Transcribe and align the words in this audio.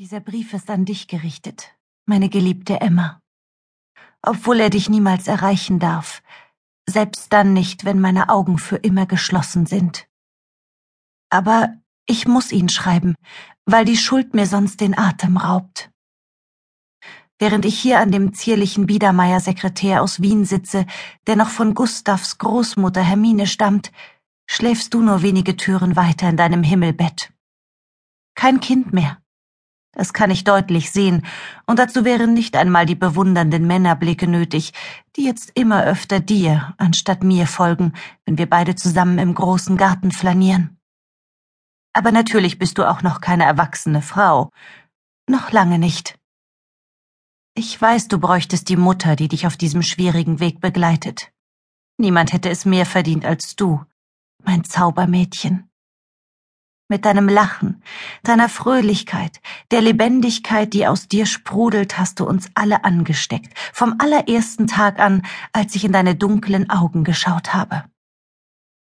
Dieser 0.00 0.20
Brief 0.20 0.54
ist 0.54 0.70
an 0.70 0.86
dich 0.86 1.08
gerichtet, 1.08 1.76
meine 2.06 2.30
geliebte 2.30 2.80
Emma. 2.80 3.20
Obwohl 4.22 4.58
er 4.58 4.70
dich 4.70 4.88
niemals 4.88 5.28
erreichen 5.28 5.78
darf, 5.78 6.22
selbst 6.88 7.30
dann 7.34 7.52
nicht, 7.52 7.84
wenn 7.84 8.00
meine 8.00 8.30
Augen 8.30 8.56
für 8.56 8.76
immer 8.76 9.04
geschlossen 9.04 9.66
sind. 9.66 10.08
Aber 11.28 11.76
ich 12.06 12.26
muss 12.26 12.50
ihn 12.50 12.70
schreiben, 12.70 13.14
weil 13.66 13.84
die 13.84 13.98
Schuld 13.98 14.32
mir 14.32 14.46
sonst 14.46 14.80
den 14.80 14.96
Atem 14.96 15.36
raubt. 15.36 15.90
Während 17.38 17.66
ich 17.66 17.78
hier 17.78 18.00
an 18.00 18.10
dem 18.10 18.32
zierlichen 18.32 18.86
Biedermeier-Sekretär 18.86 20.00
aus 20.00 20.22
Wien 20.22 20.46
sitze, 20.46 20.86
der 21.26 21.36
noch 21.36 21.50
von 21.50 21.74
Gustavs 21.74 22.38
Großmutter 22.38 23.02
Hermine 23.02 23.46
stammt, 23.46 23.92
schläfst 24.46 24.94
du 24.94 25.02
nur 25.02 25.20
wenige 25.20 25.58
Türen 25.58 25.94
weiter 25.94 26.30
in 26.30 26.38
deinem 26.38 26.62
Himmelbett. 26.62 27.34
Kein 28.34 28.60
Kind 28.60 28.94
mehr, 28.94 29.20
das 29.92 30.12
kann 30.12 30.30
ich 30.30 30.44
deutlich 30.44 30.90
sehen, 30.90 31.26
und 31.66 31.78
dazu 31.78 32.04
wären 32.04 32.32
nicht 32.32 32.56
einmal 32.56 32.86
die 32.86 32.94
bewundernden 32.94 33.66
Männerblicke 33.66 34.28
nötig, 34.28 34.72
die 35.16 35.24
jetzt 35.24 35.52
immer 35.54 35.84
öfter 35.84 36.20
dir 36.20 36.74
anstatt 36.78 37.24
mir 37.24 37.46
folgen, 37.46 37.92
wenn 38.24 38.38
wir 38.38 38.48
beide 38.48 38.76
zusammen 38.76 39.18
im 39.18 39.34
großen 39.34 39.76
Garten 39.76 40.12
flanieren. 40.12 40.78
Aber 41.92 42.12
natürlich 42.12 42.58
bist 42.58 42.78
du 42.78 42.88
auch 42.88 43.02
noch 43.02 43.20
keine 43.20 43.44
erwachsene 43.44 44.00
Frau. 44.00 44.50
Noch 45.28 45.50
lange 45.50 45.78
nicht. 45.78 46.18
Ich 47.54 47.80
weiß, 47.80 48.08
du 48.08 48.18
bräuchtest 48.18 48.68
die 48.68 48.76
Mutter, 48.76 49.16
die 49.16 49.28
dich 49.28 49.46
auf 49.46 49.56
diesem 49.56 49.82
schwierigen 49.82 50.38
Weg 50.38 50.60
begleitet. 50.60 51.32
Niemand 51.98 52.32
hätte 52.32 52.48
es 52.48 52.64
mehr 52.64 52.86
verdient 52.86 53.24
als 53.24 53.56
du, 53.56 53.84
mein 54.44 54.64
Zaubermädchen 54.64 55.69
mit 56.90 57.06
deinem 57.06 57.28
Lachen, 57.28 57.82
deiner 58.22 58.48
Fröhlichkeit, 58.48 59.40
der 59.70 59.80
Lebendigkeit, 59.80 60.74
die 60.74 60.86
aus 60.86 61.08
dir 61.08 61.24
sprudelt, 61.24 61.98
hast 61.98 62.20
du 62.20 62.26
uns 62.26 62.50
alle 62.54 62.84
angesteckt, 62.84 63.56
vom 63.72 63.94
allerersten 63.98 64.66
Tag 64.66 64.98
an, 64.98 65.22
als 65.52 65.74
ich 65.74 65.84
in 65.84 65.92
deine 65.92 66.16
dunklen 66.16 66.68
Augen 66.68 67.04
geschaut 67.04 67.54
habe. 67.54 67.84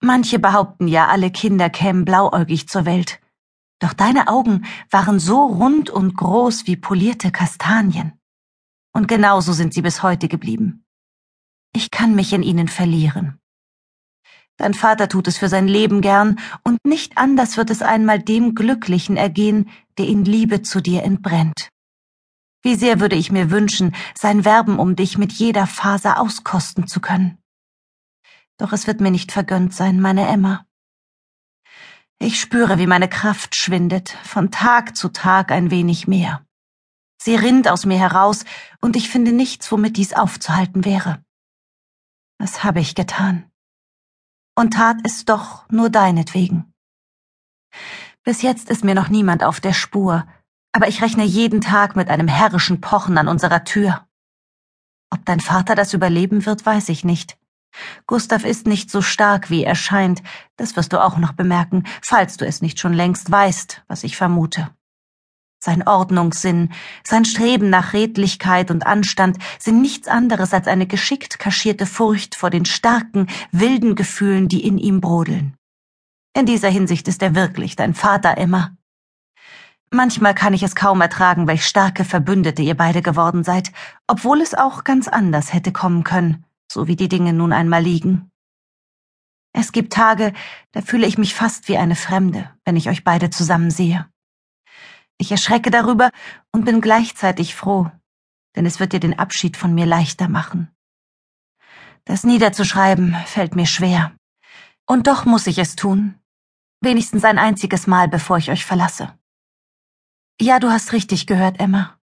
Manche 0.00 0.38
behaupten 0.38 0.88
ja, 0.88 1.08
alle 1.08 1.30
Kinder 1.30 1.68
kämen 1.68 2.06
blauäugig 2.06 2.68
zur 2.68 2.86
Welt. 2.86 3.20
Doch 3.80 3.92
deine 3.92 4.28
Augen 4.28 4.64
waren 4.90 5.18
so 5.18 5.44
rund 5.44 5.90
und 5.90 6.16
groß 6.16 6.66
wie 6.66 6.76
polierte 6.76 7.30
Kastanien. 7.30 8.12
Und 8.92 9.08
genauso 9.08 9.52
sind 9.52 9.74
sie 9.74 9.82
bis 9.82 10.02
heute 10.02 10.28
geblieben. 10.28 10.84
Ich 11.74 11.90
kann 11.90 12.14
mich 12.14 12.32
in 12.32 12.42
ihnen 12.42 12.68
verlieren. 12.68 13.39
Dein 14.60 14.74
Vater 14.74 15.08
tut 15.08 15.26
es 15.26 15.38
für 15.38 15.48
sein 15.48 15.66
Leben 15.66 16.02
gern, 16.02 16.38
und 16.64 16.76
nicht 16.84 17.16
anders 17.16 17.56
wird 17.56 17.70
es 17.70 17.80
einmal 17.80 18.18
dem 18.18 18.54
Glücklichen 18.54 19.16
ergehen, 19.16 19.70
der 19.96 20.06
in 20.06 20.22
Liebe 20.22 20.60
zu 20.60 20.82
dir 20.82 21.02
entbrennt. 21.02 21.70
Wie 22.62 22.74
sehr 22.74 23.00
würde 23.00 23.16
ich 23.16 23.32
mir 23.32 23.50
wünschen, 23.50 23.96
sein 24.14 24.44
Werben 24.44 24.78
um 24.78 24.96
dich 24.96 25.16
mit 25.16 25.32
jeder 25.32 25.66
Faser 25.66 26.20
auskosten 26.20 26.86
zu 26.86 27.00
können. 27.00 27.38
Doch 28.58 28.74
es 28.74 28.86
wird 28.86 29.00
mir 29.00 29.10
nicht 29.10 29.32
vergönnt 29.32 29.72
sein, 29.72 29.98
meine 29.98 30.28
Emma. 30.28 30.66
Ich 32.18 32.38
spüre, 32.38 32.78
wie 32.78 32.86
meine 32.86 33.08
Kraft 33.08 33.56
schwindet, 33.56 34.10
von 34.24 34.50
Tag 34.50 34.94
zu 34.94 35.08
Tag 35.08 35.52
ein 35.52 35.70
wenig 35.70 36.06
mehr. 36.06 36.44
Sie 37.16 37.34
rinnt 37.34 37.66
aus 37.66 37.86
mir 37.86 37.98
heraus, 37.98 38.44
und 38.82 38.94
ich 38.94 39.08
finde 39.08 39.32
nichts, 39.32 39.72
womit 39.72 39.96
dies 39.96 40.12
aufzuhalten 40.12 40.84
wäre. 40.84 41.24
Was 42.38 42.62
habe 42.62 42.80
ich 42.80 42.94
getan? 42.94 43.50
Und 44.54 44.74
tat 44.74 44.98
es 45.04 45.24
doch 45.24 45.68
nur 45.70 45.90
deinetwegen. 45.90 46.72
Bis 48.24 48.42
jetzt 48.42 48.68
ist 48.70 48.84
mir 48.84 48.94
noch 48.94 49.08
niemand 49.08 49.42
auf 49.42 49.60
der 49.60 49.72
Spur, 49.72 50.26
aber 50.72 50.88
ich 50.88 51.02
rechne 51.02 51.24
jeden 51.24 51.60
Tag 51.60 51.96
mit 51.96 52.08
einem 52.08 52.28
herrischen 52.28 52.80
Pochen 52.80 53.18
an 53.18 53.28
unserer 53.28 53.64
Tür. 53.64 54.06
Ob 55.10 55.24
dein 55.24 55.40
Vater 55.40 55.74
das 55.74 55.94
überleben 55.94 56.46
wird, 56.46 56.64
weiß 56.64 56.88
ich 56.90 57.04
nicht. 57.04 57.38
Gustav 58.06 58.44
ist 58.44 58.66
nicht 58.66 58.90
so 58.90 59.00
stark, 59.00 59.50
wie 59.50 59.64
er 59.64 59.74
scheint, 59.74 60.22
das 60.56 60.76
wirst 60.76 60.92
du 60.92 61.02
auch 61.02 61.18
noch 61.18 61.32
bemerken, 61.32 61.84
falls 62.02 62.36
du 62.36 62.44
es 62.44 62.62
nicht 62.62 62.78
schon 62.78 62.92
längst 62.92 63.30
weißt, 63.30 63.82
was 63.86 64.04
ich 64.04 64.16
vermute. 64.16 64.70
Sein 65.62 65.86
Ordnungssinn, 65.86 66.72
sein 67.04 67.26
Streben 67.26 67.68
nach 67.68 67.92
Redlichkeit 67.92 68.70
und 68.70 68.86
Anstand 68.86 69.36
sind 69.58 69.82
nichts 69.82 70.08
anderes 70.08 70.54
als 70.54 70.66
eine 70.66 70.86
geschickt 70.86 71.38
kaschierte 71.38 71.84
Furcht 71.84 72.34
vor 72.34 72.48
den 72.48 72.64
starken, 72.64 73.26
wilden 73.52 73.94
Gefühlen, 73.94 74.48
die 74.48 74.66
in 74.66 74.78
ihm 74.78 75.02
brodeln. 75.02 75.54
In 76.34 76.46
dieser 76.46 76.70
Hinsicht 76.70 77.08
ist 77.08 77.22
er 77.22 77.34
wirklich 77.34 77.76
dein 77.76 77.92
Vater, 77.92 78.38
Emma. 78.38 78.74
Manchmal 79.90 80.34
kann 80.34 80.54
ich 80.54 80.62
es 80.62 80.74
kaum 80.74 81.02
ertragen, 81.02 81.46
welch 81.46 81.66
starke 81.66 82.04
Verbündete 82.04 82.62
ihr 82.62 82.76
beide 82.76 83.02
geworden 83.02 83.44
seid, 83.44 83.70
obwohl 84.06 84.40
es 84.40 84.54
auch 84.54 84.84
ganz 84.84 85.08
anders 85.08 85.52
hätte 85.52 85.72
kommen 85.72 86.04
können, 86.04 86.44
so 86.72 86.86
wie 86.86 86.96
die 86.96 87.08
Dinge 87.08 87.34
nun 87.34 87.52
einmal 87.52 87.82
liegen. 87.82 88.30
Es 89.52 89.72
gibt 89.72 89.92
Tage, 89.92 90.32
da 90.72 90.80
fühle 90.80 91.06
ich 91.06 91.18
mich 91.18 91.34
fast 91.34 91.68
wie 91.68 91.76
eine 91.76 91.96
Fremde, 91.96 92.48
wenn 92.64 92.76
ich 92.76 92.88
euch 92.88 93.04
beide 93.04 93.28
zusammen 93.28 93.70
sehe. 93.70 94.06
Ich 95.20 95.30
erschrecke 95.30 95.70
darüber 95.70 96.12
und 96.50 96.64
bin 96.64 96.80
gleichzeitig 96.80 97.54
froh, 97.54 97.90
denn 98.56 98.64
es 98.64 98.80
wird 98.80 98.94
dir 98.94 99.00
den 99.00 99.18
Abschied 99.18 99.58
von 99.58 99.74
mir 99.74 99.84
leichter 99.84 100.28
machen. 100.28 100.74
Das 102.06 102.24
niederzuschreiben 102.24 103.14
fällt 103.26 103.54
mir 103.54 103.66
schwer. 103.66 104.16
Und 104.86 105.08
doch 105.08 105.26
muss 105.26 105.46
ich 105.46 105.58
es 105.58 105.76
tun. 105.76 106.18
Wenigstens 106.80 107.22
ein 107.24 107.38
einziges 107.38 107.86
Mal, 107.86 108.08
bevor 108.08 108.38
ich 108.38 108.50
euch 108.50 108.64
verlasse. 108.64 109.12
Ja, 110.40 110.58
du 110.58 110.70
hast 110.70 110.94
richtig 110.94 111.26
gehört, 111.26 111.60
Emma. 111.60 111.98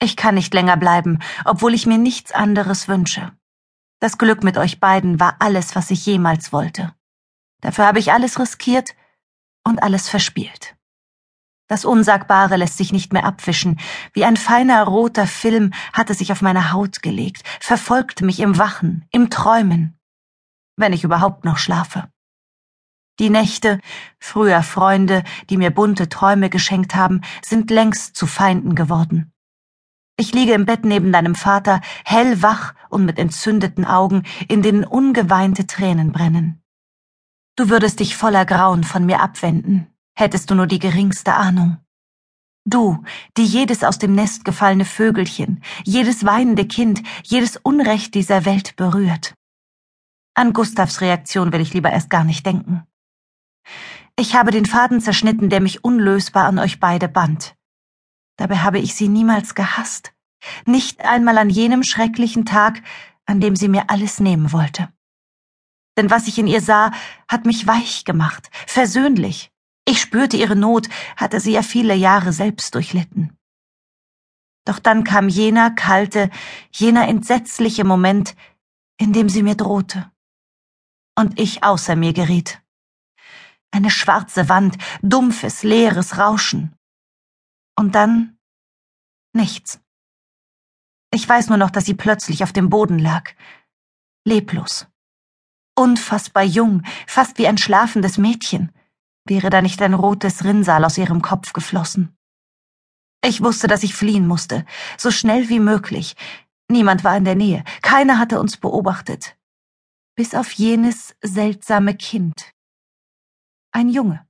Ich 0.00 0.16
kann 0.16 0.36
nicht 0.36 0.54
länger 0.54 0.76
bleiben, 0.76 1.18
obwohl 1.44 1.74
ich 1.74 1.86
mir 1.86 1.98
nichts 1.98 2.30
anderes 2.30 2.86
wünsche. 2.86 3.32
Das 3.98 4.18
Glück 4.18 4.44
mit 4.44 4.56
euch 4.56 4.78
beiden 4.78 5.18
war 5.18 5.34
alles, 5.40 5.74
was 5.74 5.90
ich 5.90 6.06
jemals 6.06 6.52
wollte. 6.52 6.94
Dafür 7.60 7.86
habe 7.86 7.98
ich 7.98 8.12
alles 8.12 8.38
riskiert 8.38 8.94
und 9.64 9.82
alles 9.82 10.08
verspielt. 10.08 10.76
Das 11.72 11.86
Unsagbare 11.86 12.56
lässt 12.56 12.76
sich 12.76 12.92
nicht 12.92 13.14
mehr 13.14 13.24
abwischen. 13.24 13.80
Wie 14.12 14.26
ein 14.26 14.36
feiner 14.36 14.84
roter 14.84 15.26
Film 15.26 15.72
hat 15.94 16.10
es 16.10 16.18
sich 16.18 16.30
auf 16.30 16.42
meine 16.42 16.70
Haut 16.70 17.00
gelegt, 17.00 17.44
verfolgt 17.60 18.20
mich 18.20 18.40
im 18.40 18.58
Wachen, 18.58 19.06
im 19.10 19.30
Träumen, 19.30 19.98
wenn 20.76 20.92
ich 20.92 21.02
überhaupt 21.02 21.46
noch 21.46 21.56
schlafe. 21.56 22.10
Die 23.18 23.30
Nächte, 23.30 23.80
früher 24.20 24.62
Freunde, 24.62 25.24
die 25.48 25.56
mir 25.56 25.70
bunte 25.70 26.10
Träume 26.10 26.50
geschenkt 26.50 26.94
haben, 26.94 27.22
sind 27.42 27.70
längst 27.70 28.16
zu 28.16 28.26
Feinden 28.26 28.74
geworden. 28.74 29.32
Ich 30.18 30.34
liege 30.34 30.52
im 30.52 30.66
Bett 30.66 30.84
neben 30.84 31.10
deinem 31.10 31.34
Vater, 31.34 31.80
hellwach 32.04 32.74
und 32.90 33.06
mit 33.06 33.18
entzündeten 33.18 33.86
Augen, 33.86 34.24
in 34.46 34.60
denen 34.60 34.84
ungeweinte 34.84 35.66
Tränen 35.66 36.12
brennen. 36.12 36.62
Du 37.56 37.70
würdest 37.70 38.00
dich 38.00 38.14
voller 38.14 38.44
Grauen 38.44 38.84
von 38.84 39.06
mir 39.06 39.22
abwenden, 39.22 39.91
hättest 40.14 40.50
du 40.50 40.54
nur 40.54 40.66
die 40.66 40.78
geringste 40.78 41.34
Ahnung. 41.34 41.78
Du, 42.64 43.02
die 43.36 43.44
jedes 43.44 43.82
aus 43.82 43.98
dem 43.98 44.14
Nest 44.14 44.44
gefallene 44.44 44.84
Vögelchen, 44.84 45.62
jedes 45.84 46.24
weinende 46.24 46.66
Kind, 46.66 47.02
jedes 47.24 47.56
Unrecht 47.56 48.14
dieser 48.14 48.44
Welt 48.44 48.76
berührt. 48.76 49.34
An 50.34 50.52
Gustavs 50.52 51.00
Reaktion 51.00 51.52
will 51.52 51.60
ich 51.60 51.74
lieber 51.74 51.90
erst 51.90 52.08
gar 52.08 52.24
nicht 52.24 52.46
denken. 52.46 52.86
Ich 54.16 54.34
habe 54.34 54.50
den 54.50 54.66
Faden 54.66 55.00
zerschnitten, 55.00 55.50
der 55.50 55.60
mich 55.60 55.84
unlösbar 55.84 56.46
an 56.46 56.58
euch 56.58 56.78
beide 56.78 57.08
band. 57.08 57.56
Dabei 58.36 58.58
habe 58.58 58.78
ich 58.78 58.94
sie 58.94 59.08
niemals 59.08 59.54
gehasst, 59.54 60.14
nicht 60.64 61.04
einmal 61.04 61.38
an 61.38 61.50
jenem 61.50 61.82
schrecklichen 61.82 62.44
Tag, 62.44 62.82
an 63.26 63.40
dem 63.40 63.56
sie 63.56 63.68
mir 63.68 63.90
alles 63.90 64.20
nehmen 64.20 64.52
wollte. 64.52 64.88
Denn 65.96 66.10
was 66.10 66.28
ich 66.28 66.38
in 66.38 66.46
ihr 66.46 66.60
sah, 66.60 66.92
hat 67.28 67.44
mich 67.44 67.66
weich 67.66 68.04
gemacht, 68.04 68.50
versöhnlich, 68.66 69.51
ich 69.84 70.00
spürte 70.00 70.36
ihre 70.36 70.56
Not, 70.56 70.88
hatte 71.16 71.40
sie 71.40 71.52
ja 71.52 71.62
viele 71.62 71.94
Jahre 71.94 72.32
selbst 72.32 72.74
durchlitten. 72.74 73.36
Doch 74.64 74.78
dann 74.78 75.02
kam 75.02 75.28
jener 75.28 75.72
kalte, 75.72 76.30
jener 76.70 77.08
entsetzliche 77.08 77.84
Moment, 77.84 78.36
in 78.96 79.12
dem 79.12 79.28
sie 79.28 79.42
mir 79.42 79.56
drohte. 79.56 80.10
Und 81.18 81.38
ich 81.40 81.64
außer 81.64 81.96
mir 81.96 82.12
geriet. 82.12 82.62
Eine 83.72 83.90
schwarze 83.90 84.48
Wand, 84.48 84.78
dumpfes, 85.02 85.62
leeres 85.62 86.18
Rauschen. 86.18 86.76
Und 87.76 87.94
dann 87.94 88.38
nichts. 89.34 89.80
Ich 91.10 91.28
weiß 91.28 91.48
nur 91.48 91.58
noch, 91.58 91.70
dass 91.70 91.86
sie 91.86 91.94
plötzlich 91.94 92.44
auf 92.44 92.52
dem 92.52 92.70
Boden 92.70 92.98
lag, 92.98 93.32
leblos. 94.24 94.86
Unfassbar 95.74 96.44
jung, 96.44 96.82
fast 97.06 97.38
wie 97.38 97.48
ein 97.48 97.58
schlafendes 97.58 98.16
Mädchen 98.16 98.72
wäre 99.24 99.50
da 99.50 99.62
nicht 99.62 99.80
ein 99.82 99.94
rotes 99.94 100.44
Rinnsal 100.44 100.84
aus 100.84 100.98
ihrem 100.98 101.22
Kopf 101.22 101.52
geflossen. 101.52 102.16
Ich 103.24 103.42
wusste, 103.42 103.68
dass 103.68 103.82
ich 103.82 103.94
fliehen 103.94 104.26
musste, 104.26 104.64
so 104.98 105.10
schnell 105.10 105.48
wie 105.48 105.60
möglich. 105.60 106.16
Niemand 106.68 107.04
war 107.04 107.16
in 107.16 107.24
der 107.24 107.36
Nähe, 107.36 107.64
keiner 107.82 108.18
hatte 108.18 108.40
uns 108.40 108.56
beobachtet. 108.56 109.36
Bis 110.14 110.34
auf 110.34 110.52
jenes 110.52 111.16
seltsame 111.22 111.96
Kind. 111.96 112.52
Ein 113.70 113.88
Junge, 113.88 114.26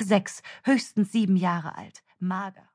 sechs, 0.00 0.42
höchstens 0.64 1.12
sieben 1.12 1.36
Jahre 1.36 1.76
alt, 1.76 2.02
mager. 2.18 2.64